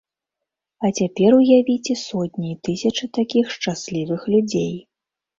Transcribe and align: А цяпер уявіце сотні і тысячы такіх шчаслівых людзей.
А 0.87 0.89
цяпер 0.99 1.31
уявіце 1.39 1.93
сотні 2.03 2.47
і 2.53 2.57
тысячы 2.67 3.07
такіх 3.17 3.51
шчаслівых 3.57 4.25
людзей. 4.37 4.73